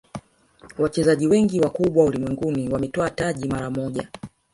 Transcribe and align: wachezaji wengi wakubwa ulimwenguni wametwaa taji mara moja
wachezaji 0.77 1.27
wengi 1.27 1.59
wakubwa 1.61 2.05
ulimwenguni 2.05 2.69
wametwaa 2.69 3.09
taji 3.09 3.47
mara 3.47 3.69
moja 3.69 4.07